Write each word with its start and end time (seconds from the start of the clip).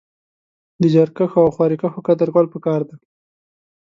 د 0.81 0.83
زيارکښو 0.93 1.39
او 1.45 1.53
خواريکښو 1.55 2.05
قدر 2.07 2.27
کول 2.33 2.45
پکار 2.53 2.81
دی 2.87 2.95